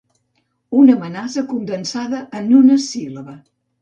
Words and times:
Una 0.83 0.95
amenaça 0.99 1.43
condensada 1.51 2.23
en 2.41 2.49
una 2.61 2.79
síl·laba. 2.87 3.37